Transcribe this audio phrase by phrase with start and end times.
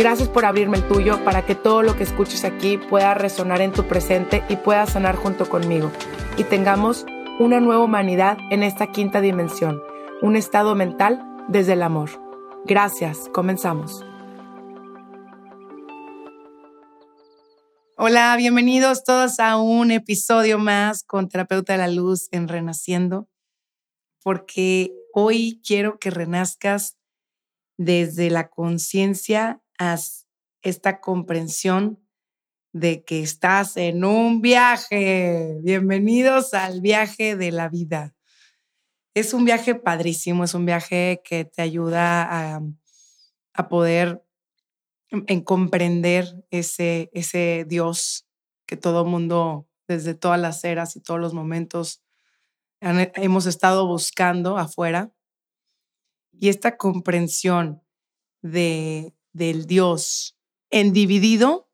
[0.00, 3.70] Gracias por abrirme el tuyo para que todo lo que escuches aquí pueda resonar en
[3.70, 5.92] tu presente y pueda sanar junto conmigo.
[6.38, 7.04] Y tengamos
[7.38, 9.82] una nueva humanidad en esta quinta dimensión,
[10.22, 12.08] un estado mental desde el amor.
[12.64, 14.02] Gracias, comenzamos.
[17.98, 23.28] Hola, bienvenidos todos a un episodio más con Terapeuta de la Luz en Renaciendo,
[24.22, 26.96] porque hoy quiero que renazcas
[27.76, 29.59] desde la conciencia
[30.62, 31.98] esta comprensión
[32.72, 35.58] de que estás en un viaje.
[35.62, 38.14] Bienvenidos al viaje de la vida.
[39.14, 42.22] Es un viaje padrísimo, es un viaje que te ayuda
[42.56, 42.60] a,
[43.54, 44.22] a poder
[45.10, 48.28] en comprender ese, ese Dios
[48.66, 52.04] que todo mundo, desde todas las eras y todos los momentos,
[52.80, 55.10] hemos estado buscando afuera.
[56.32, 57.82] Y esta comprensión
[58.42, 60.36] de, del Dios
[60.70, 61.68] en dividido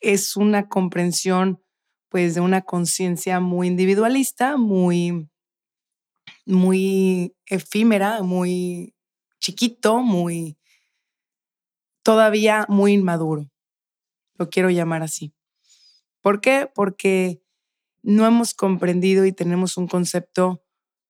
[0.00, 1.62] es una comprensión
[2.08, 5.28] pues de una conciencia muy individualista, muy
[6.46, 8.94] muy efímera, muy
[9.38, 10.58] chiquito, muy
[12.02, 13.50] todavía muy inmaduro.
[14.38, 15.34] Lo quiero llamar así.
[16.22, 16.70] ¿Por qué?
[16.74, 17.42] Porque
[18.02, 20.64] no hemos comprendido y tenemos un concepto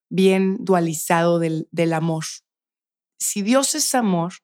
[0.09, 2.25] bien dualizado del, del amor.
[3.19, 4.34] Si Dios es amor,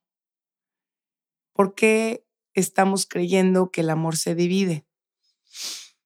[1.54, 4.84] ¿Por qué estamos creyendo que el amor se divide?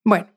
[0.05, 0.29] Bueno,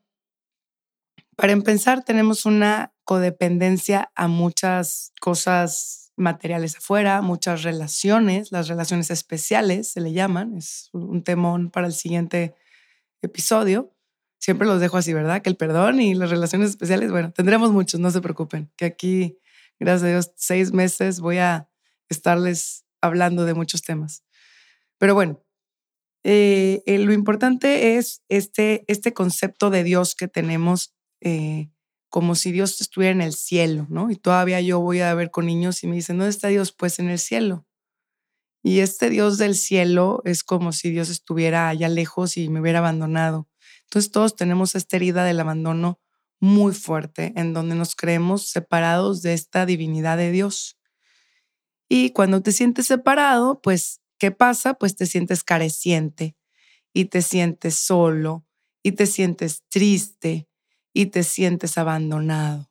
[1.36, 9.92] para empezar, tenemos una codependencia a muchas cosas materiales afuera, muchas relaciones, las relaciones especiales
[9.92, 12.54] se le llaman, es un temón para el siguiente
[13.22, 13.92] episodio.
[14.40, 15.42] Siempre los dejo así, ¿verdad?
[15.42, 19.38] Que el perdón y las relaciones especiales, bueno, tendremos muchos, no se preocupen, que aquí,
[19.80, 21.70] gracias a Dios, seis meses voy a
[22.10, 24.24] estarles hablando de muchos temas.
[25.02, 25.44] Pero bueno,
[26.24, 31.72] eh, eh, lo importante es este, este concepto de Dios que tenemos eh,
[32.08, 34.12] como si Dios estuviera en el cielo, ¿no?
[34.12, 36.72] Y todavía yo voy a ver con niños y me dicen, ¿dónde está Dios?
[36.72, 37.66] Pues en el cielo.
[38.62, 42.78] Y este Dios del cielo es como si Dios estuviera allá lejos y me hubiera
[42.78, 43.50] abandonado.
[43.86, 46.00] Entonces todos tenemos esta herida del abandono
[46.40, 50.78] muy fuerte en donde nos creemos separados de esta divinidad de Dios.
[51.90, 54.76] Y cuando te sientes separado, pues ¿Qué pasa?
[54.76, 56.36] Pues te sientes careciente
[56.94, 58.46] y te sientes solo
[58.84, 60.48] y te sientes triste
[60.94, 62.70] y te sientes abandonado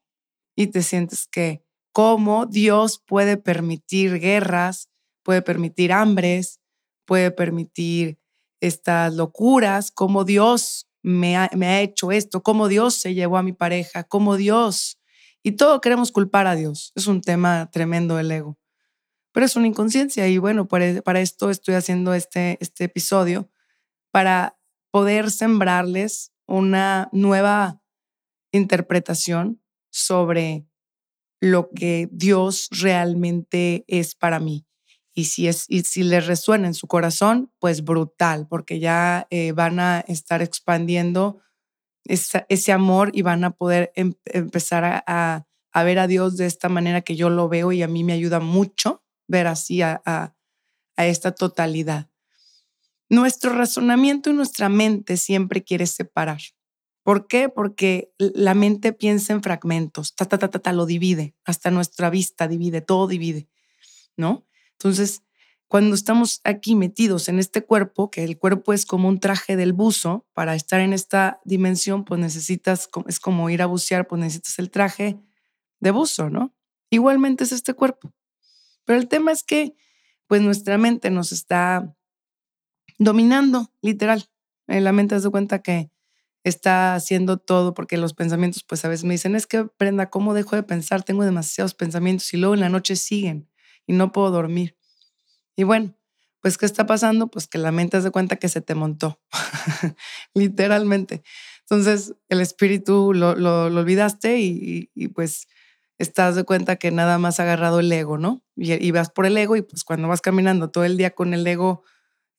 [0.54, 4.90] y te sientes que cómo Dios puede permitir guerras,
[5.24, 6.60] puede permitir hambres,
[7.04, 8.20] puede permitir
[8.60, 11.48] estas locuras, cómo Dios me ha,
[11.80, 15.00] hecho esto, cómo Dios se llevó a mi pareja, cómo Dios.
[15.42, 16.92] Y todo queremos culpar a Dios.
[16.94, 18.60] Es un tema tremendo del ego
[19.32, 23.50] pero es una inconsciencia y bueno, para, para esto estoy haciendo este, este episodio,
[24.10, 24.58] para
[24.90, 27.80] poder sembrarles una nueva
[28.52, 30.66] interpretación sobre
[31.40, 34.66] lo que Dios realmente es para mí.
[35.14, 39.52] Y si, es, y si les resuena en su corazón, pues brutal, porque ya eh,
[39.52, 41.40] van a estar expandiendo
[42.04, 46.68] ese amor y van a poder em, empezar a, a ver a Dios de esta
[46.68, 48.99] manera que yo lo veo y a mí me ayuda mucho
[49.30, 50.34] ver así a,
[50.96, 52.10] esta totalidad.
[53.08, 56.40] Nuestro razonamiento y nuestra mente siempre quiere separar.
[57.02, 57.48] ¿Por qué?
[57.48, 62.46] Porque la mente piensa en fragmentos, ta, ta, ta, ta, lo divide, hasta nuestra vista
[62.48, 63.48] divide, todo divide,
[64.16, 64.46] ¿no?
[64.72, 65.22] Entonces,
[65.68, 69.72] cuando estamos aquí metidos en este cuerpo, que el cuerpo es como un traje del
[69.72, 74.58] buzo, para estar en esta dimensión, pues necesitas, es como ir a bucear, pues necesitas
[74.58, 75.18] el traje
[75.78, 76.54] de buzo, ¿no?
[76.90, 78.12] Igualmente es este cuerpo.
[78.84, 79.74] Pero el tema es que,
[80.26, 81.94] pues nuestra mente nos está
[82.98, 84.26] dominando, literal.
[84.66, 85.90] La mente se cuenta que
[86.44, 90.34] está haciendo todo, porque los pensamientos, pues a veces me dicen, es que prenda, ¿cómo
[90.34, 91.02] dejo de pensar?
[91.02, 93.48] Tengo demasiados pensamientos y luego en la noche siguen
[93.86, 94.76] y no puedo dormir.
[95.56, 95.94] Y bueno,
[96.40, 97.28] pues ¿qué está pasando?
[97.28, 99.20] Pues que la mente hace cuenta que se te montó,
[100.34, 101.22] literalmente.
[101.60, 105.48] Entonces el espíritu lo, lo, olvidaste y, pues
[106.00, 108.42] estás de cuenta que nada más agarrado el ego, ¿no?
[108.56, 111.46] Y, vas por el ego y pues cuando vas caminando todo el día con el
[111.46, 111.84] ego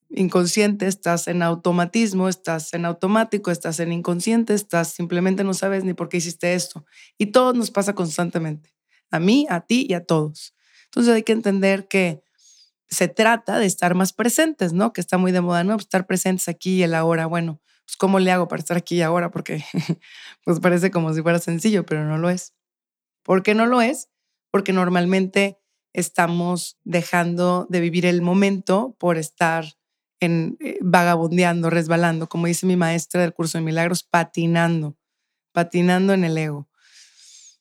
[0.10, 5.94] inconsciente, estás en automatismo, estás en automático, estás en inconsciente, estás simplemente no sabes ni
[5.94, 6.86] por qué hiciste esto.
[7.20, 8.74] Y todo nos pasa constantemente,
[9.12, 10.56] a mí, a ti y a todos.
[10.86, 12.24] Entonces hay que entender que
[12.90, 14.92] se trata de estar más presentes, ¿no?
[14.92, 15.76] Que está muy de moda, ¿no?
[15.76, 17.28] Estar presentes aquí y el ahora.
[17.28, 19.30] Bueno, pues ¿cómo le hago para estar aquí y ahora?
[19.30, 19.64] Porque
[20.44, 22.56] pues parece como si fuera sencillo, pero no lo es.
[23.24, 24.10] ¿Por qué no lo es?
[24.52, 25.60] Porque normalmente
[25.94, 29.66] estamos dejando de vivir el momento por estar
[30.20, 34.98] en, eh, vagabundeando, resbalando, como dice mi maestra del curso de milagros, patinando,
[35.52, 36.70] patinando en el ego.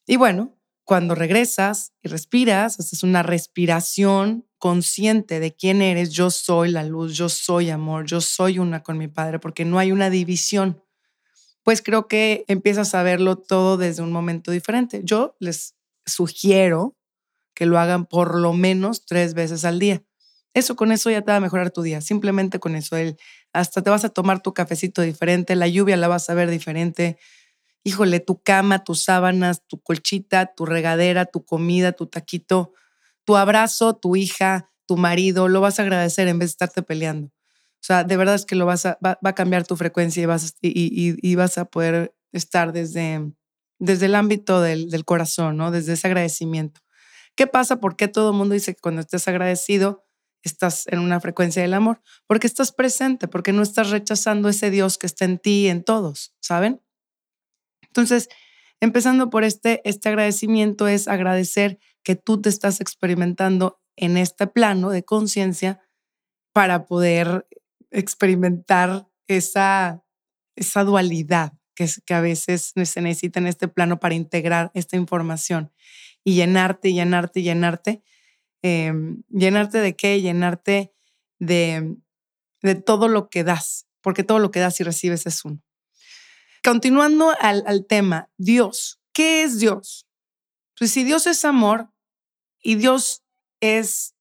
[0.05, 6.69] Y bueno, cuando regresas y respiras, haces una respiración consciente de quién eres, yo soy
[6.69, 10.09] la luz, yo soy amor, yo soy una con mi Padre, porque no hay una
[10.09, 10.83] división.
[11.63, 15.01] Pues creo que empiezas a verlo todo desde un momento diferente.
[15.03, 15.75] Yo les
[16.05, 16.95] sugiero
[17.53, 20.03] que lo hagan por lo menos tres veces al día.
[20.53, 22.97] Eso con eso ya te va a mejorar tu día, simplemente con eso.
[22.97, 23.17] El,
[23.53, 27.17] hasta te vas a tomar tu cafecito diferente, la lluvia la vas a ver diferente.
[27.83, 32.73] Híjole, tu cama, tus sábanas, tu colchita, tu regadera, tu comida, tu taquito,
[33.25, 37.31] tu abrazo, tu hija, tu marido, lo vas a agradecer en vez de estarte peleando.
[37.81, 40.27] O sea, de verdad es que lo vas a, va, a cambiar tu frecuencia y
[40.27, 43.33] vas, y, y, vas a poder estar desde,
[43.79, 45.71] desde el ámbito del, del corazón, ¿no?
[45.71, 46.81] Desde ese agradecimiento.
[47.35, 47.79] ¿Qué pasa?
[47.79, 50.05] ¿Por qué todo el mundo dice que cuando estés agradecido
[50.43, 52.03] estás en una frecuencia del amor?
[52.27, 55.83] Porque estás presente, porque no estás rechazando ese Dios que está en ti y en
[55.83, 56.83] todos, ¿saben?
[57.81, 58.29] Entonces,
[58.79, 64.91] empezando por este, este agradecimiento es agradecer que tú te estás experimentando en este plano
[64.91, 65.81] de conciencia
[66.53, 67.47] para poder
[67.91, 70.03] experimentar esa,
[70.55, 75.71] esa dualidad que, que a veces se necesita en este plano para integrar esta información
[76.23, 78.03] y llenarte, llenarte, llenarte
[78.63, 80.93] Em, llenarte de qué, llenarte
[81.39, 81.95] de,
[82.61, 85.63] de todo lo que das, porque todo lo que das y recibes es uno.
[86.63, 90.07] Continuando al, al tema, Dios, ¿qué es Dios?
[90.77, 91.91] Pues si Dios es amor
[92.61, 93.23] y Dios
[93.61, 94.15] es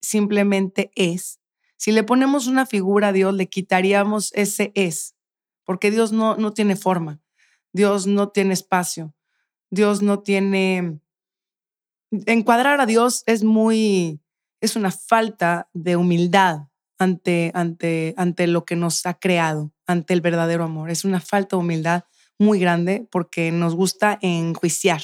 [0.00, 1.40] simplemente es,
[1.84, 5.16] si le ponemos una figura a Dios, le quitaríamos ese es,
[5.64, 7.20] porque Dios no, no tiene forma,
[7.74, 9.14] Dios no tiene espacio,
[9.68, 10.98] Dios no tiene
[12.24, 14.22] encuadrar a Dios es muy,
[14.62, 20.22] es una falta de humildad ante, ante, ante lo que nos ha creado, ante el
[20.22, 20.88] verdadero amor.
[20.88, 22.04] Es una falta de humildad
[22.38, 25.02] muy grande porque nos gusta enjuiciar.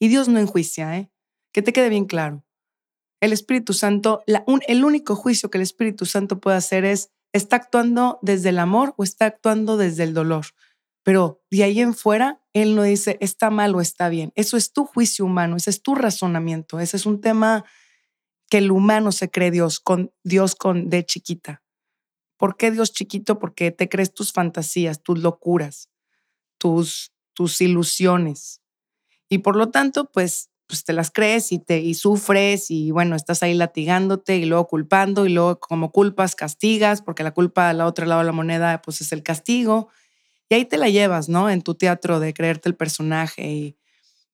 [0.00, 1.08] Y Dios no enjuicia, ¿eh?
[1.52, 2.44] Que te quede bien claro.
[3.20, 8.18] El Espíritu Santo, el único juicio que el Espíritu Santo puede hacer es, ¿está actuando
[8.22, 10.46] desde el amor o está actuando desde el dolor?
[11.02, 14.32] Pero de ahí en fuera, él no dice está mal o está bien.
[14.34, 16.80] Eso es tu juicio humano, ese es tu razonamiento.
[16.80, 17.64] Ese es un tema
[18.50, 21.62] que el humano se cree Dios, con Dios con de chiquita.
[22.36, 23.38] ¿Por qué Dios chiquito?
[23.38, 25.90] Porque te crees tus fantasías, tus locuras,
[26.58, 28.60] tus, tus ilusiones.
[29.28, 33.16] Y por lo tanto, pues, pues te las crees y, te, y sufres y bueno,
[33.16, 37.80] estás ahí latigándote y luego culpando y luego como culpas castigas, porque la culpa al
[37.80, 39.88] otro lado de la moneda pues es el castigo
[40.48, 41.50] y ahí te la llevas, ¿no?
[41.50, 43.76] En tu teatro de creerte el personaje y,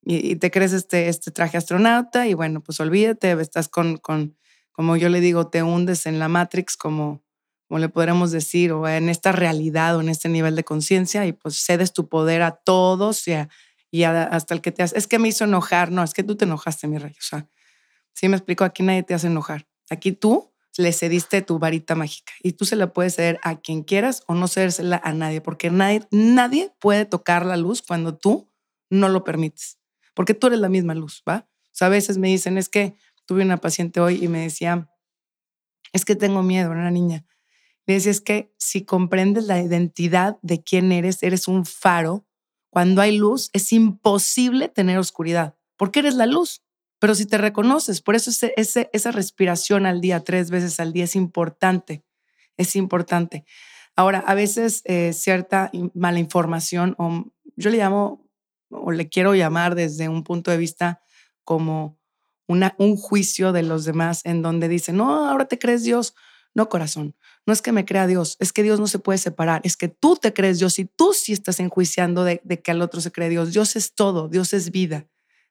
[0.04, 4.36] y, te crees este, este traje astronauta y bueno, pues olvídate, estás con, con,
[4.72, 7.22] como yo le digo, te hundes en la Matrix como,
[7.68, 11.32] como le podremos decir, o en esta realidad o en este nivel de conciencia y
[11.32, 13.32] pues cedes tu poder a todos y,
[13.92, 14.98] y hasta el que te hace.
[14.98, 17.12] Es que me hizo enojar, no, es que tú te enojaste, mi rey.
[17.12, 17.46] O sea,
[18.14, 19.68] sí me explico, aquí nadie te hace enojar.
[19.90, 23.82] Aquí tú le cediste tu varita mágica y tú se la puedes ceder a quien
[23.82, 28.50] quieras o no cedérsela a nadie, porque nadie, nadie puede tocar la luz cuando tú
[28.88, 29.78] no lo permites,
[30.14, 31.46] porque tú eres la misma luz, ¿va?
[31.66, 32.96] O sea, a veces me dicen, es que
[33.26, 34.88] tuve una paciente hoy y me decía,
[35.92, 37.26] es que tengo miedo, una niña.
[37.86, 42.26] Le decía, es que si comprendes la identidad de quién eres, eres un faro.
[42.72, 46.62] Cuando hay luz, es imposible tener oscuridad, porque eres la luz.
[46.98, 51.14] Pero si te reconoces, por eso esa respiración al día, tres veces al día, es
[51.14, 52.02] importante,
[52.56, 53.44] es importante.
[53.94, 57.26] Ahora, a veces eh, cierta mala información, o
[57.56, 58.26] yo le llamo,
[58.70, 61.02] o le quiero llamar desde un punto de vista
[61.44, 61.98] como
[62.46, 66.14] un juicio de los demás, en donde dicen, no, ahora te crees Dios.
[66.54, 67.14] No, corazón,
[67.46, 69.88] no es que me crea Dios, es que Dios no se puede separar, es que
[69.88, 73.28] tú te crees Dios y tú sí estás enjuiciando de, que al otro se cree
[73.28, 73.52] Dios.
[73.52, 75.06] Dios es todo, Dios es vida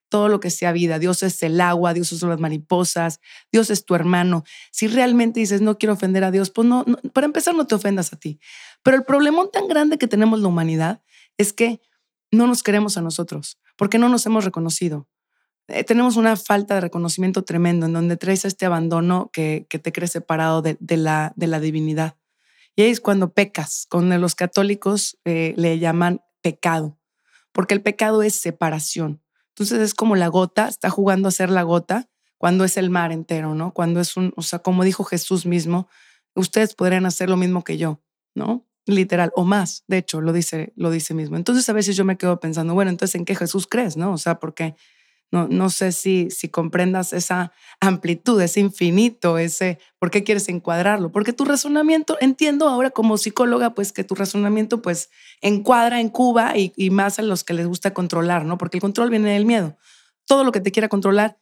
[0.10, 1.00] todo lo que sea vida.
[1.00, 4.44] Dios es el agua, Dios son las mariposas, Dios es tu hermano.
[4.70, 8.12] Si realmente dices, no quiero ofender a Dios, pues no, para empezar no te ofendas
[8.12, 8.38] a ti.
[8.84, 11.02] Pero el problemón tan grande que tenemos la humanidad
[11.38, 11.80] es que
[12.30, 15.08] no nos queremos a nosotros, porque no nos hemos reconocido.
[15.68, 19.92] Eh, tenemos una falta de reconocimiento tremendo en donde traes este abandono que, que te
[19.92, 22.16] crees separado de, la, de la divinidad.
[22.76, 23.86] Y ahí es cuando pecas.
[23.90, 27.00] Con los católicos eh, le llaman pecado,
[27.52, 29.22] porque el pecado es separación.
[29.50, 33.12] Entonces es como la gota, está jugando a ser la gota cuando es el mar
[33.12, 33.74] entero, ¿no?
[33.74, 35.88] Cuando es un, o sea, como dijo Jesús mismo,
[36.34, 38.02] ustedes podrían hacer lo mismo que yo,
[38.34, 38.66] ¿no?
[38.88, 41.36] Literal, o más, de hecho, lo dice, lo dice mismo.
[41.36, 44.14] Entonces a veces yo me quedo pensando, bueno, entonces ¿en qué Jesús crees, no?
[44.14, 44.76] O sea, porque
[45.32, 51.10] no, no sé si, si comprendas esa amplitud, ese infinito, ese, ¿por qué quieres encuadrarlo?
[51.14, 55.10] Porque tu razonamiento, entiendo ahora como psicóloga, pues que tu razonamiento pues
[55.40, 58.58] encuadra en Cuba y, y más a los que les gusta controlar, ¿no?
[58.58, 59.78] Porque el control viene del miedo.
[60.26, 61.40] Todo lo que te quiera controlar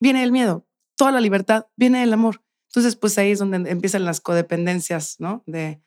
[0.00, 0.66] viene del miedo.
[0.96, 2.42] Toda la libertad viene del amor.
[2.70, 5.42] Entonces, pues ahí es donde empiezan las codependencias, ¿no?
[5.46, 5.82] De,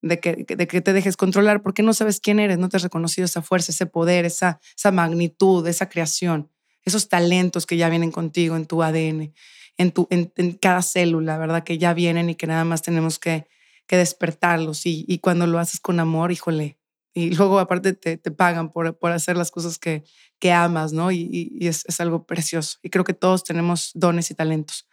[0.00, 2.84] de que, de que te dejes controlar porque no sabes quién eres, no te has
[2.84, 6.53] reconocido esa fuerza, ese poder, esa, esa magnitud, esa creación
[6.84, 9.32] esos talentos que ya vienen contigo en tu ADN,
[9.76, 11.64] en, tu, en, cada célula, ¿verdad?
[11.64, 13.46] Que ya vienen y que nada más tenemos que,
[13.86, 14.86] que despertarlos.
[14.86, 16.78] Y, cuando lo haces con amor, híjole.
[17.12, 20.04] Y luego aparte te, te pagan por, por hacer las cosas que,
[20.38, 21.10] que amas, ¿no?
[21.10, 22.78] Y, y es, es algo precioso.
[22.82, 24.86] Y creo que todos tenemos dones y talentos.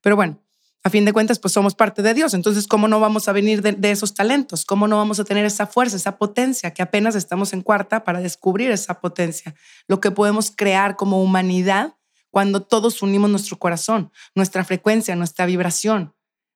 [0.00, 0.43] Pero bueno,
[0.86, 2.34] a fin de cuentas, pues somos parte de Dios.
[2.34, 4.66] Entonces, ¿cómo no vamos a venir de, esos talentos?
[4.66, 8.20] ¿Cómo no vamos a tener esa fuerza, esa potencia que apenas estamos en cuarta para
[8.20, 9.54] descubrir esa potencia?
[9.88, 11.94] Lo que podemos crear como humanidad
[12.30, 16.14] cuando todos unimos nuestro corazón, nuestra frecuencia, nuestra vibración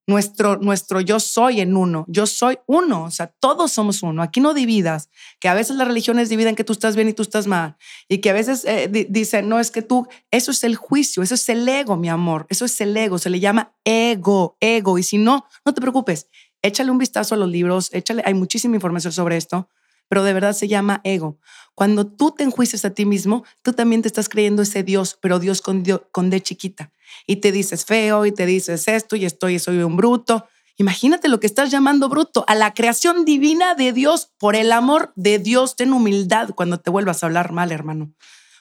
[0.09, 4.41] nuestro, nuestro yo soy en uno, yo soy uno, o sea, todos somos uno, aquí
[4.41, 7.47] no dividas, que a veces las religiones dividen que tú estás bien y tú estás
[7.47, 7.77] mal,
[8.09, 11.35] y que a veces eh, dicen, no, es que tú, eso es el juicio, eso
[11.35, 15.03] es el ego, mi amor, eso es el ego, se le llama ego, ego, y
[15.03, 16.29] si no, no te preocupes,
[16.63, 19.69] échale un vistazo a los libros, échale, hay muchísima información sobre esto,
[20.09, 21.39] pero de verdad se llama ego.
[21.75, 25.39] Cuando tú te enjuicias a ti mismo, tú también te estás creyendo ese Dios, pero
[25.39, 26.93] Dios con, con D chiquita.
[27.27, 30.47] Y te dices feo y te dices esto y estoy soy un bruto.
[30.77, 35.13] Imagínate lo que estás llamando bruto, a la creación divina de Dios, por el amor
[35.17, 38.13] de Dios, ten humildad cuando te vuelvas a hablar mal, hermano.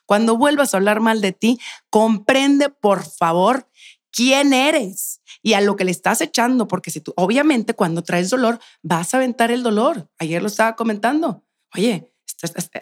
[0.08, 1.60] Cuando vuelvas a hablar mal de ti,
[1.92, 3.70] comprende, por favor,
[4.12, 5.07] quién eres
[5.42, 9.14] y a lo que le estás echando, porque si tú, obviamente, cuando traes dolor, vas
[9.14, 10.10] a aventar el dolor.
[10.20, 11.44] Ayer lo estaba comentando.
[11.76, 12.12] Oye,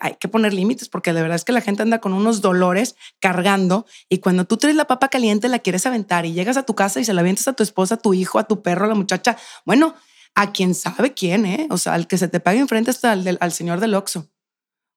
[0.02, 2.96] hay que poner límites porque de verdad es que la gente anda con unos dolores
[3.20, 6.76] cargando y cuando tú traes la papa caliente la quieres aventar y llegas a tu
[6.76, 8.90] casa y se la avientas a tu esposa, a tu hijo, a tu perro, a
[8.90, 9.38] la muchacha.
[9.66, 9.96] Bueno,
[10.34, 11.68] a quien sabe quién, ¿eh?
[11.70, 14.30] O sea, al que se te pague enfrente hasta al, al señor del Oxxo.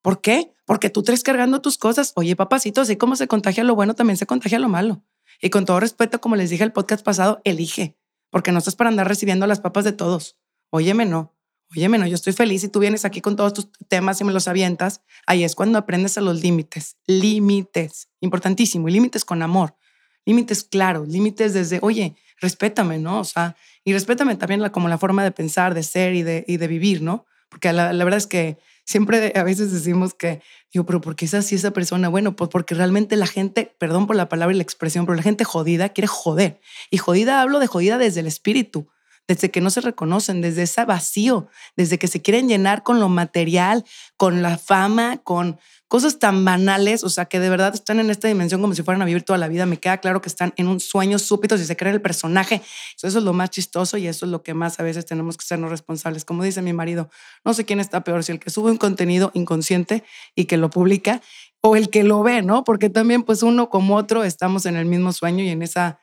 [0.02, 0.52] ¿Por qué?
[0.64, 2.12] Porque tú traes cargando tus cosas.
[2.16, 5.02] Oye, papacito, así como se contagia lo bueno, también se contagia lo malo.
[5.40, 7.96] Y con todo respeto, como les dije el podcast pasado, elige,
[8.30, 10.38] porque no estás para andar recibiendo las papas de todos.
[10.70, 11.34] Óyeme, no.
[11.76, 14.32] Óyeme, no, yo estoy feliz y tú vienes aquí con todos tus temas y me
[14.32, 15.02] los avientas.
[15.26, 16.96] Ahí es cuando aprendes a los límites.
[17.06, 18.88] Límites, importantísimo.
[18.88, 19.76] Y límites con amor.
[20.24, 23.20] Límites claros, límites desde, oye, respétame, ¿no?
[23.20, 27.02] O sea, y respétame también como la forma de pensar, de ser y de, vivir,
[27.02, 27.26] ¿no?
[27.48, 30.40] Porque la verdad es que siempre a veces decimos que,
[30.72, 32.08] digo, pero ¿por qué es así esa persona?
[32.08, 35.22] Bueno, pues porque realmente la gente, perdón por la palabra y la expresión, pero la
[35.22, 36.58] gente jodida quiere joder.
[36.90, 38.88] Y jodida hablo de jodida desde el espíritu,
[39.28, 43.10] desde que no se reconocen, desde ese vacío, desde que se quieren llenar con lo
[43.10, 43.84] material,
[44.16, 48.28] con la fama, con cosas tan banales, o sea, que de verdad están en esta
[48.28, 49.66] dimensión como si fueran a vivir toda la vida.
[49.66, 52.62] Me queda claro que están en un sueño súbito y se creen el personaje.
[52.96, 55.44] Eso es lo más chistoso y eso es lo que más a veces tenemos que
[55.44, 56.24] sernos responsables.
[56.24, 57.10] Como dice mi marido,
[57.44, 60.04] no sé quién está peor, si el que sube un contenido inconsciente
[60.34, 61.20] y que lo publica
[61.60, 62.64] o el que lo ve, ¿no?
[62.64, 65.98] Porque también pues uno como otro estamos en el mismo sueño y en esa,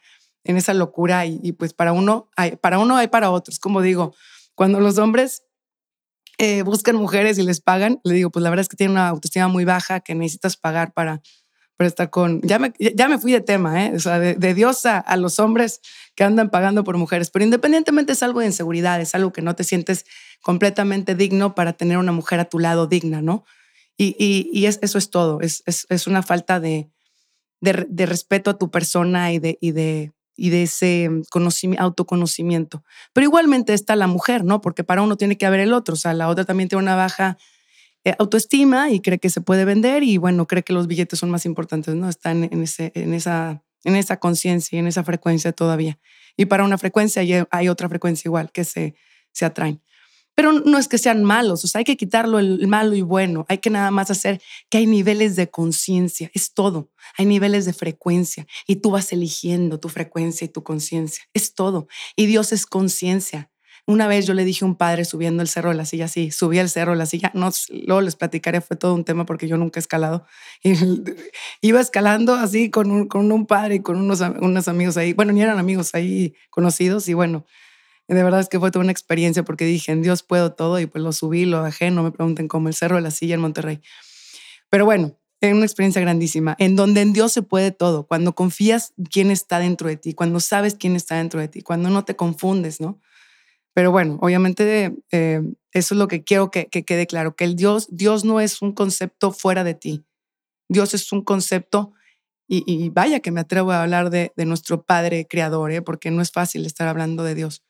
[0.46, 3.60] en esa locura y, pues para uno, hay, para uno hay para otros.
[3.60, 4.16] Como digo,
[4.56, 5.44] cuando los hombres
[6.38, 9.10] eh, buscan mujeres y les pagan, le digo, pues la verdad es que tiene una
[9.10, 11.22] autoestima muy baja que necesitas pagar para,
[11.76, 12.42] para estar con...
[12.42, 13.94] Ya me, ya me fui de tema, ¿eh?
[13.96, 15.82] O sea, de, de diosa a los hombres
[16.16, 19.56] que andan pagando por mujeres, pero independientemente es algo de inseguridad, es algo que no
[19.56, 20.06] te sientes
[20.42, 23.46] completamente digno para tener una mujer a tu lado digna, ¿no?
[23.98, 26.90] Y, y, y es, eso es todo, es, es, una falta de,
[27.62, 31.10] de, respeto a tu persona y de, y de ese
[31.78, 32.84] autoconocimiento.
[33.14, 34.62] Pero igualmente está la mujer, ¿no?
[34.62, 36.96] Porque para uno tiene que haber el otro, o sea, la otra también tiene una
[36.96, 37.38] baja
[38.04, 41.32] eh, autoestima y cree que se puede vender y bueno, cree que los billetes son
[41.32, 42.08] más importantes, ¿no?
[42.08, 45.98] Están en, ese, en esa, en esa conciencia y en esa frecuencia todavía.
[46.38, 48.96] Y para una frecuencia hay, otra frecuencia igual que se,
[49.32, 49.82] se atraen.
[50.36, 53.46] Pero no es que sean malos, o sea, hay que quitarlo el malo y bueno,
[53.48, 57.74] hay que nada más hacer que hay niveles de conciencia, es todo, hay niveles de
[57.74, 61.88] frecuencia y tú vas eligiendo tu frecuencia y tu conciencia, es todo.
[62.16, 63.50] Y Dios es conciencia.
[63.88, 66.32] Una vez yo le dije a un padre subiendo el cerro de la silla, sí,
[66.32, 69.48] subí el cerro de la silla, no, luego les platicaré, fue todo un tema porque
[69.48, 70.26] yo nunca he escalado.
[70.64, 70.74] Y
[71.62, 75.34] iba escalando así con un, con un padre y con unos, unos amigos ahí, bueno,
[75.34, 77.46] ni eran amigos ahí conocidos y bueno,
[78.08, 80.86] de verdad es que fue toda una experiencia porque dije, en Dios puedo todo y
[80.86, 83.42] pues lo subí, lo bajé, no me pregunten cómo, el cerro de la silla en
[83.42, 83.82] Monterrey.
[84.70, 88.94] Pero bueno, es una experiencia grandísima, en donde en Dios se puede todo, cuando confías
[89.12, 92.16] quién está dentro de ti, cuando sabes quién está dentro de ti, cuando no te
[92.16, 93.00] confundes, ¿no?
[93.74, 95.42] Pero bueno, obviamente eh,
[95.74, 98.72] eso es lo que quiero que, quede claro, que el Dios, Dios no es un
[98.72, 100.06] concepto fuera de ti.
[100.70, 101.92] Dios es un concepto,
[102.48, 105.82] y, vaya que me atrevo a hablar de, nuestro Padre Creador, ¿eh?
[105.82, 107.65] porque no es fácil estar hablando de Dios.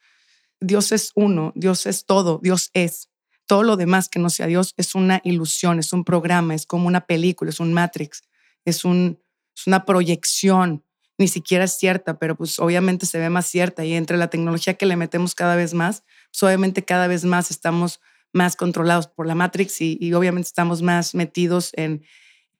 [0.59, 3.09] Dios es uno, Dios es todo, Dios es.
[3.45, 6.87] Todo lo demás que no sea Dios es una ilusión, es un programa, es como
[6.87, 8.23] una película, es un Matrix,
[8.65, 9.19] es, un,
[9.55, 10.83] es una proyección
[11.17, 14.73] ni siquiera es cierta, pero pues obviamente se ve más cierta y entre la tecnología
[14.73, 18.01] que le metemos cada vez más, pues obviamente cada vez más estamos
[18.33, 22.03] más controlados por la Matrix y, obviamente estamos más metidos en,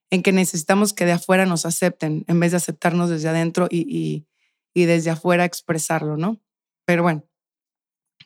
[0.10, 4.26] en que necesitamos que de afuera nos acepten en vez de aceptarnos desde adentro y,
[4.74, 6.40] y desde afuera expresarlo, ¿no?
[6.86, 7.26] Pero bueno,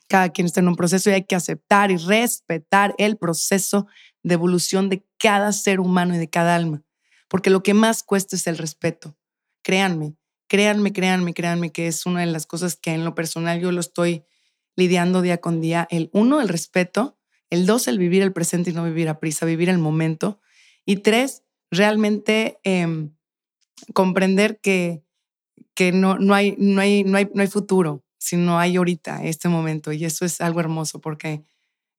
[0.10, 3.88] cada quien está en un proceso y hay que aceptar y respetar el proceso
[4.24, 6.84] de evolución de cada ser humano y de cada alma,
[7.30, 9.16] porque lo que más cuesta es el respeto.
[9.62, 10.16] Créanme,
[10.48, 13.80] créanme, créanme, créanme que es una de las cosas que en lo personal yo lo
[13.80, 14.24] estoy
[14.76, 15.88] lidiando día con día.
[15.92, 17.18] El uno, el respeto.
[17.50, 20.40] El dos, el vivir el presente y no vivir a prisa, vivir el momento.
[20.86, 23.16] Y tres, realmente em,
[23.94, 25.04] comprender que,
[25.74, 29.50] que no, no, hay, no, hay, no, hay, no hay futuro, sino hay ahorita, este
[29.50, 29.92] momento.
[29.92, 31.44] Y eso es algo hermoso porque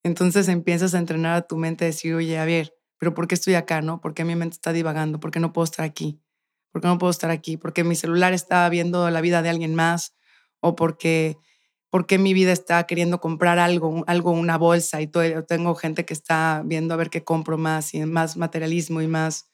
[0.05, 3.35] entonces empiezas a entrenar a tu mente, a decir, oye, a ver, pero ¿por qué
[3.35, 3.83] estoy acá?
[3.83, 4.01] ¿No?
[4.01, 5.19] ¿Por qué mi mente está divagando?
[5.19, 6.21] ¿Por qué no puedo estar aquí?
[6.71, 7.57] ¿Por qué no puedo estar aquí?
[7.57, 10.15] ¿Porque mi celular está viendo la vida de alguien más?
[10.61, 11.39] ¿O porque,
[11.91, 15.01] porque mi vida está queriendo comprar algo, algo, una bolsa?
[15.01, 19.03] Y todo, tengo gente que está viendo a ver qué compro más y más materialismo
[19.03, 19.50] y más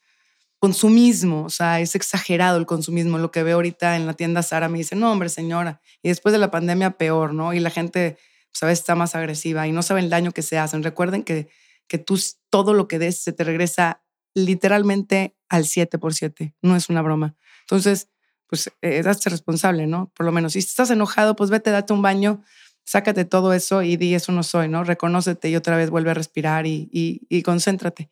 [0.58, 1.44] consumismo.
[1.44, 3.18] O sea, es exagerado el consumismo.
[3.18, 5.80] Lo que veo ahorita en la tienda Sara me dice, no, hombre, señora.
[6.02, 7.52] Y después de la pandemia, peor, ¿no?
[7.52, 8.18] Y la gente,
[8.52, 10.82] sabes, está más agresiva y no saben el daño que se hacen.
[10.82, 11.48] Recuerden que,
[11.88, 14.02] que tú todo lo que des se te regresa
[14.34, 17.36] literalmente al 7 por 7, no es una broma.
[17.62, 18.08] Entonces,
[18.48, 20.12] pues eh, responsable, ¿no?
[20.14, 22.42] Por lo menos, si estás enojado, pues vete, date un baño,
[22.84, 24.84] sácate todo eso y di, eso no soy, ¿no?
[24.84, 28.10] Reconócete y otra vez vuelve a respirar y, y, concéntrate.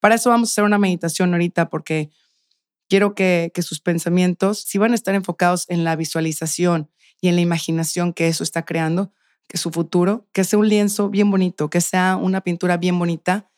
[0.00, 2.10] Para eso vamos a hacer una meditación ahorita porque
[2.88, 7.40] quiero que, sus pensamientos, si van a estar enfocados en la visualización y en la
[7.40, 9.12] imaginación que eso está creando,
[9.48, 13.48] que su futuro, que sea un lienzo bien bonito, que sea una pintura bien bonita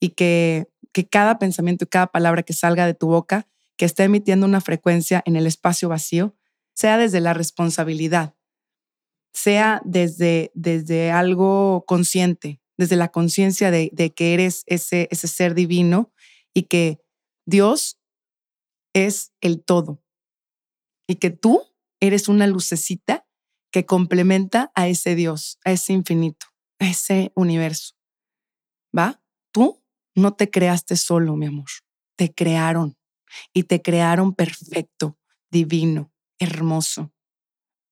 [0.00, 4.04] y que que cada pensamiento y cada palabra que salga de tu boca, que esté
[4.04, 6.34] emitiendo una frecuencia en el espacio vacío,
[6.74, 8.34] sea desde la responsabilidad,
[9.32, 16.10] sea desde, desde algo consciente, desde la conciencia de, que eres ese, ese ser divino
[16.54, 16.98] y que
[17.44, 18.00] Dios
[18.94, 20.02] es el todo
[21.06, 21.62] y que tú
[22.00, 23.26] eres una lucecita
[23.70, 26.46] que complementa a ese Dios, a ese infinito,
[26.78, 27.96] a ese universo.
[28.96, 29.22] ¿Va?
[29.52, 31.68] Tú no te creaste solo, mi amor.
[32.16, 32.96] Te crearon
[33.52, 35.18] y te crearon perfecto,
[35.50, 37.12] divino, hermoso.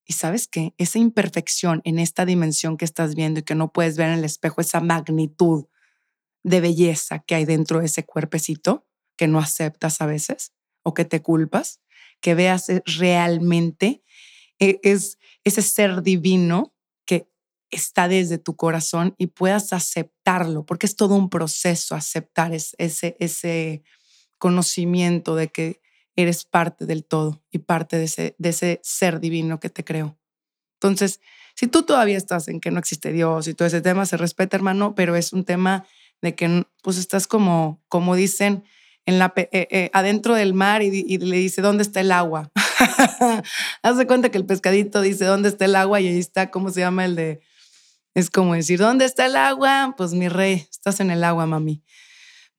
[0.08, 0.74] Y sabes qué?
[0.76, 4.24] Esa imperfección en esta dimensión que estás viendo y que no puedes ver en el
[4.24, 5.66] espejo, esa magnitud
[6.42, 11.04] de belleza que hay dentro de ese cuerpecito que no aceptas a veces o que
[11.04, 11.80] te culpas,
[12.20, 14.02] que veas eh, realmente
[14.58, 16.74] e, es ese ser divino
[17.70, 23.82] está desde tu corazón y puedas aceptarlo, porque es todo un proceso aceptar ese, ese
[24.38, 25.80] conocimiento de que
[26.22, 30.18] eres parte del todo y parte de ese, de ese ser divino que te creó.
[30.74, 31.20] Entonces,
[31.54, 34.56] si tú todavía estás en que no existe Dios y todo ese tema, se respeta,
[34.56, 35.86] hermano, pero es un tema
[36.20, 38.64] de que pues estás como, como dicen,
[39.06, 42.50] en la, eh, eh, adentro del mar y, le dice, ¿dónde está el agua?
[43.82, 46.00] Haz de cuenta que el pescadito dice, ¿dónde está el agua?
[46.00, 47.40] Y ahí está, ¿cómo se llama el de
[48.14, 49.94] es como decir, ¿dónde está el agua?
[49.96, 51.84] Pues mi rey, estás en el agua, mami.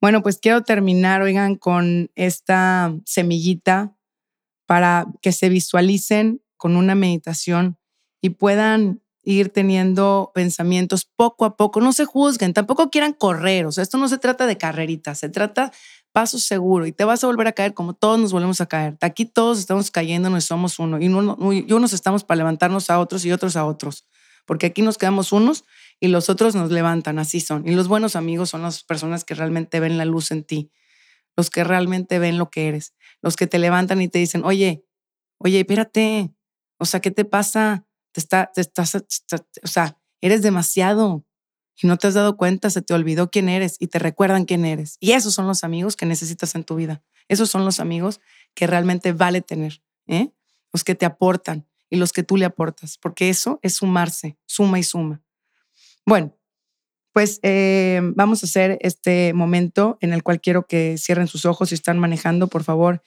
[0.01, 3.95] Bueno, pues quiero terminar, oigan, con esta semillita
[4.65, 7.77] para que se visualicen con una meditación
[8.21, 11.81] y puedan ir teniendo pensamientos poco a poco.
[11.81, 13.65] No se juzguen, tampoco quieran correr.
[13.65, 15.71] O sea, esto no se trata de carreritas, se trata
[16.11, 18.97] paso seguro y te vas a volver a caer como todos nos volvemos a caer.
[19.01, 22.99] Aquí todos estamos cayendo, y somos uno y, uno, y unos estamos para levantarnos a
[22.99, 24.07] otros y otros a otros,
[24.45, 25.65] porque aquí nos quedamos unos
[25.99, 27.67] y los otros nos levantan, así son.
[27.67, 30.71] Y los buenos amigos son las personas que realmente ven la luz en ti,
[31.35, 34.85] los que realmente ven lo que eres, los que te levantan y te dicen, oye,
[35.37, 36.31] oye, espérate,
[36.77, 37.85] o sea, ¿qué te pasa?
[38.11, 41.25] Te, está, te estás, o sea, eres demasiado
[41.81, 44.65] y no te has dado cuenta, se te olvidó quién eres y te recuerdan quién
[44.65, 44.97] eres.
[44.99, 47.03] Y esos son los amigos que necesitas en tu vida.
[47.27, 48.19] Esos son los amigos
[48.53, 50.31] que realmente vale tener, ¿eh?
[50.73, 54.79] los que te aportan y los que tú le aportas, porque eso es sumarse, suma
[54.79, 55.21] y suma.
[56.05, 56.35] Bueno,
[57.13, 61.69] pues eh, vamos a hacer este momento en el cual quiero que cierren sus ojos
[61.69, 63.01] si están manejando, por favor,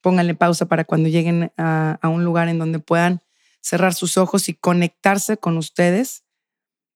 [0.00, 3.20] pónganle pausa para cuando lleguen a, a un lugar en donde puedan
[3.60, 6.24] cerrar sus ojos y conectarse con ustedes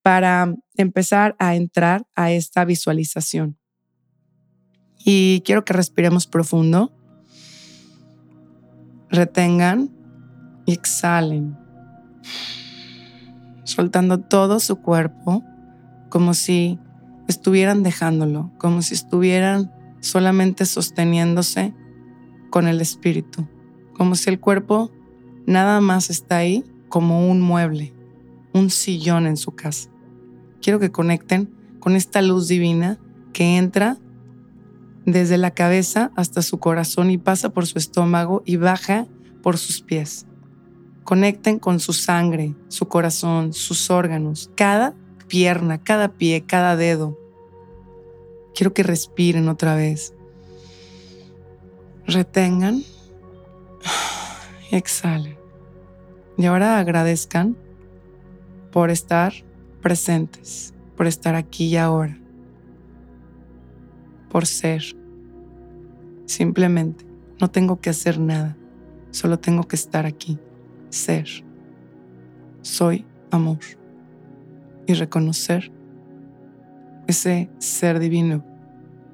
[0.02, 3.58] para empezar a entrar a esta visualización.
[5.04, 6.92] Y quiero que respiremos profundo,
[9.10, 9.90] retengan
[10.64, 11.56] y exhalen,
[13.64, 15.42] soltando todo su cuerpo
[16.08, 16.78] como si
[17.28, 21.74] estuvieran dejándolo, como si estuvieran solamente sosteniéndose
[22.50, 23.46] con el espíritu,
[23.94, 24.90] como si el cuerpo
[25.46, 27.94] nada más está ahí como un mueble,
[28.52, 29.92] un sillón en su casa
[30.62, 32.98] quiero que conecten con esta luz divina
[33.34, 33.98] que entra
[35.04, 39.06] desde la cabeza hasta su corazón y pasa por su estómago y baja
[39.42, 40.26] por sus pies.
[41.04, 44.94] Conecten con su sangre, su corazón, sus órganos, cada
[45.28, 47.18] pierna, cada pie, cada dedo.
[48.54, 50.14] Quiero que respiren otra vez.
[52.06, 52.82] Retengan
[54.70, 55.36] y exhalen.
[56.36, 57.56] Y ahora agradezcan
[58.72, 59.32] por estar
[59.82, 62.18] presentes, por estar aquí y ahora,
[64.30, 64.82] por ser.
[66.26, 67.04] Simplemente,
[67.40, 68.56] no tengo que hacer nada,
[69.10, 70.38] solo tengo que estar aquí,
[70.92, 71.26] ser.
[72.60, 73.58] Soy amor
[74.86, 75.72] y reconocer
[77.06, 78.44] ese ser divino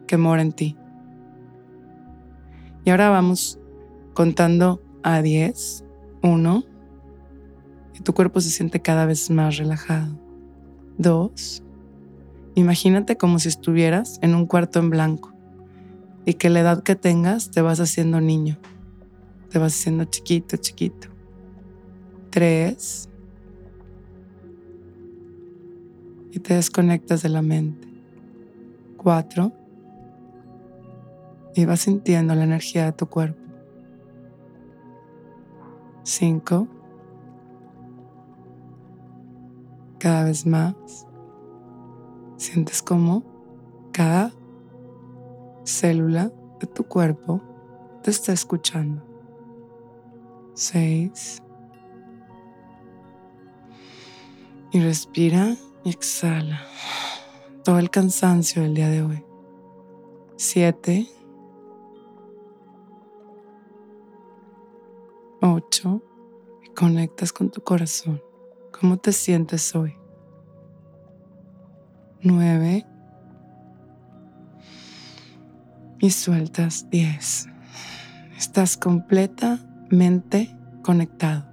[0.06, 0.76] que mora en ti.
[2.84, 3.58] Y ahora vamos
[4.14, 5.84] contando a 10,
[6.22, 6.64] 1,
[7.94, 10.18] y tu cuerpo se siente cada vez más relajado.
[10.96, 11.62] Dos,
[12.54, 15.32] imagínate como si estuvieras en un cuarto en blanco
[16.24, 18.58] y que la edad que tengas te vas haciendo niño,
[19.50, 21.17] te vas haciendo chiquito, chiquito.
[22.38, 23.08] Tres,
[26.30, 27.88] y te desconectas de la mente.
[28.96, 29.50] Cuatro,
[31.56, 33.42] y vas sintiendo la energía de tu cuerpo.
[36.04, 36.68] Cinco,
[39.98, 40.76] cada vez más.
[42.36, 43.24] Sientes como
[43.90, 44.30] cada
[45.64, 47.40] célula de tu cuerpo
[48.04, 49.02] te está escuchando.
[50.54, 51.42] Seis.
[54.70, 56.60] Y respira y exhala
[57.64, 59.24] todo el cansancio del día de hoy.
[60.36, 61.06] Siete.
[65.40, 66.02] Ocho.
[66.64, 68.22] Y conectas con tu corazón.
[68.78, 69.94] ¿Cómo te sientes hoy?
[72.22, 72.86] Nueve.
[76.00, 77.46] Y sueltas diez.
[78.36, 81.44] Estás completamente conectado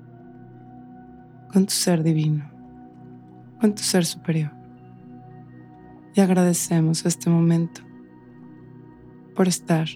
[1.52, 2.50] con tu ser divino,
[3.60, 4.52] con tu ser superior.
[6.14, 7.82] Y agradecemos este momento
[9.36, 9.88] por estar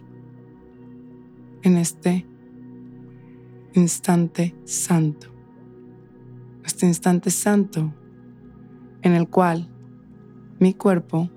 [1.62, 2.26] en este
[3.74, 5.40] instante santo
[6.70, 7.92] este instante santo
[9.02, 9.68] en el cual
[10.60, 11.30] mi cuerpo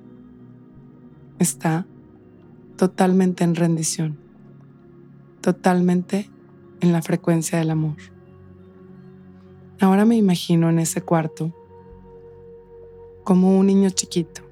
[1.39, 1.87] está
[2.77, 4.19] totalmente en rendición,
[5.41, 6.31] totalmente
[6.81, 7.97] en la frecuencia del amor.
[9.81, 11.55] Ahora me imagino en ese cuarto
[13.25, 14.43] como un niño chiquito.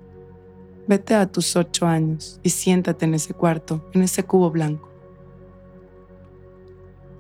[0.87, 4.89] Vete a tus ocho años y siéntate en ese cuarto, en ese cubo blanco.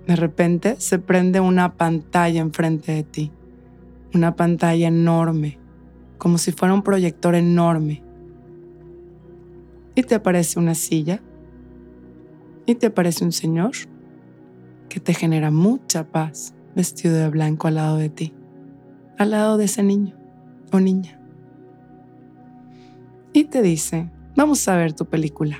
[0.07, 3.33] De repente se prende una pantalla enfrente de ti
[4.15, 5.59] una pantalla enorme,
[6.19, 8.03] como si fuera un proyector enorme.
[9.95, 11.21] Y te aparece una silla
[12.67, 13.73] y te aparece un señor
[14.89, 18.35] que te genera mucha paz vestido de blanco al lado de ti,
[19.19, 20.17] al lado de ese niño
[20.73, 21.20] o niña.
[23.33, 25.59] Y te dice, vamos a ver tu película.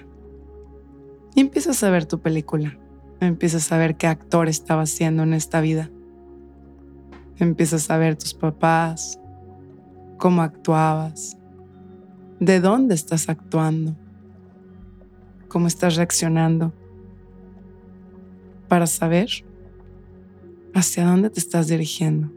[1.35, 2.79] Y empiezas a ver tu película.
[3.21, 5.91] Empiezas a ver qué actor estaba haciendo en esta vida
[7.41, 9.19] Empiezas a ver tus papás,
[10.19, 11.39] cómo actuabas,
[12.39, 13.97] de dónde estás actuando,
[15.49, 16.75] cómo estás reaccionando
[18.69, 19.31] para saber
[20.75, 22.31] hacia dónde te estás dirigiendo.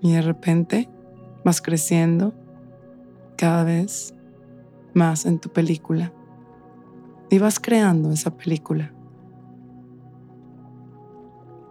[0.00, 0.88] Y de repente
[1.44, 2.34] vas creciendo
[3.36, 4.14] cada vez
[4.94, 6.12] más en tu película
[7.30, 8.92] y vas creando esa película.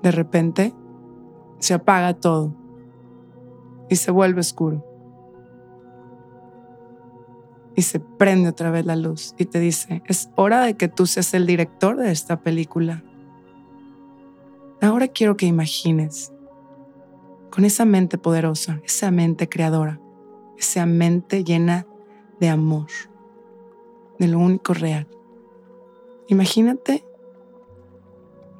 [0.01, 0.73] De repente
[1.59, 2.53] se apaga todo
[3.89, 4.85] y se vuelve oscuro.
[7.75, 11.07] Y se prende otra vez la luz y te dice, es hora de que tú
[11.07, 13.03] seas el director de esta película.
[14.81, 16.32] Ahora quiero que imagines
[17.53, 20.01] con esa mente poderosa, esa mente creadora,
[20.57, 21.85] esa mente llena
[22.39, 22.87] de amor,
[24.17, 25.07] de lo único real.
[26.29, 27.05] Imagínate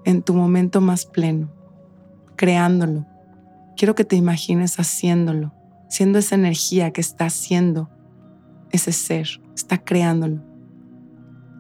[0.06, 1.52] en tu momento más pleno,
[2.36, 3.08] creándolo.
[3.76, 5.56] Quiero que te imagines haciéndolo,
[5.90, 7.90] siendo esa energía que está haciendo
[8.70, 10.44] ese ser, está creándolo.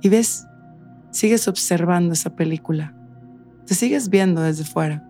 [0.03, 0.45] Y ves,
[1.09, 2.95] sigues observando esa película,
[3.65, 5.09] te sigues viendo desde fuera.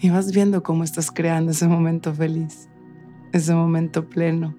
[0.00, 2.68] Y vas viendo cómo estás creando ese momento feliz,
[3.32, 4.56] ese momento pleno,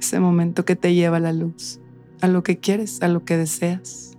[0.00, 1.80] ese momento que te lleva a la luz,
[2.20, 4.18] a lo que quieres, a lo que deseas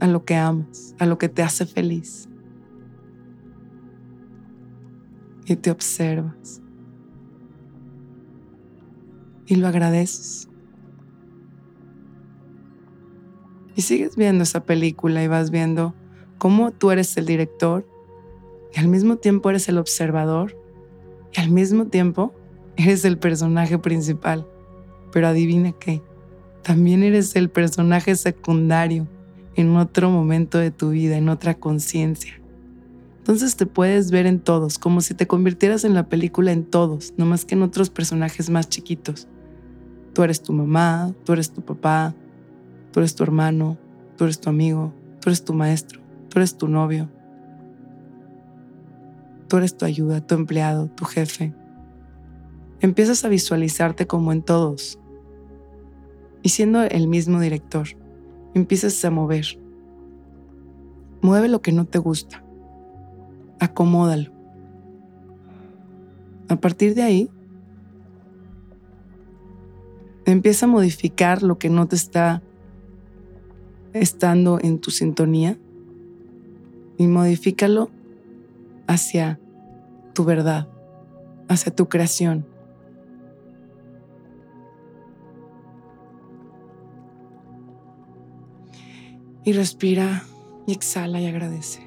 [0.00, 2.28] a lo que amas, a lo que te hace feliz.
[5.46, 6.60] Y te observas.
[9.46, 10.48] Y lo agradeces.
[13.76, 15.94] Y sigues viendo esa película y vas viendo
[16.38, 17.86] cómo tú eres el director
[18.76, 20.54] y al mismo tiempo eres el observador
[21.32, 22.34] y al mismo tiempo
[22.76, 24.46] eres el personaje principal.
[25.12, 26.02] Pero adivina qué,
[26.62, 29.08] también eres el personaje secundario
[29.54, 32.34] en otro momento de tu vida, en otra conciencia.
[33.18, 37.14] Entonces te puedes ver en todos, como si te convirtieras en la película en todos,
[37.16, 39.26] no más que en otros personajes más chiquitos.
[40.12, 42.14] Tú eres tu mamá, tú eres tu papá,
[42.92, 43.78] tú eres tu hermano,
[44.18, 47.08] tú eres tu amigo, tú eres tu maestro, tú eres tu novio,
[49.48, 51.54] tú eres tu ayuda, tu empleado, tu jefe.
[52.80, 54.98] Empiezas a visualizarte como en todos
[56.42, 57.88] y siendo el mismo director
[58.54, 59.46] empiezas a mover.
[61.20, 62.42] Mueve lo que no te gusta.
[63.60, 64.32] Acomódalo.
[66.48, 67.30] A partir de ahí,
[70.24, 72.42] empieza a modificar lo que no te está
[73.92, 75.58] estando en tu sintonía
[76.98, 77.90] y modifícalo
[78.86, 79.40] hacia
[80.14, 80.68] tu verdad,
[81.48, 82.46] hacia tu creación.
[89.44, 90.24] Y respira
[90.66, 91.86] y exhala y agradece.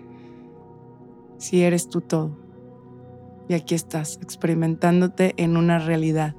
[1.38, 2.38] Si eres tú todo.
[3.50, 6.36] Y aquí estás, experimentándote en una realidad,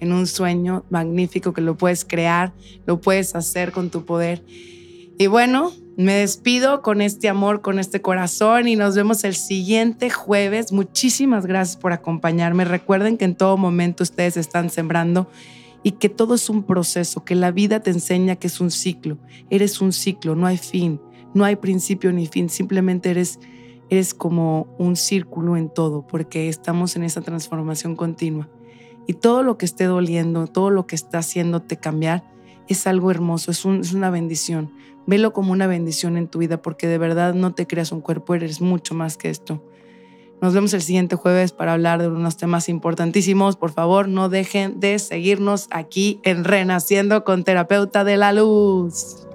[0.00, 2.52] en un sueño magnífico que lo puedes crear,
[2.86, 4.44] lo puedes hacer con tu poder.
[5.20, 10.10] Y bueno, me despido con este amor, con este corazón y nos vemos el siguiente
[10.10, 10.70] jueves.
[10.72, 12.64] Muchísimas gracias por acompañarme.
[12.64, 15.28] Recuerden que en todo momento ustedes están sembrando
[15.82, 19.18] y que todo es un proceso, que la vida te enseña que es un ciclo.
[19.50, 21.00] Eres un ciclo, no hay fin,
[21.34, 23.40] no hay principio ni fin, simplemente eres,
[23.90, 28.48] eres como un círculo en todo, porque estamos en esa transformación continua.
[29.08, 32.37] Y todo lo que esté doliendo, todo lo que está haciéndote cambiar,
[32.68, 34.72] es algo hermoso, es, una bendición.
[35.06, 38.34] Velo como una bendición en tu vida, porque de verdad no te creas un cuerpo,
[38.34, 39.62] eres mucho más que esto.
[40.40, 43.56] Nos vemos el siguiente jueves para hablar de unos temas importantísimos.
[43.56, 49.26] Por favor, no dejen de seguirnos aquí en Renaciendo con Terapeuta de la Luz.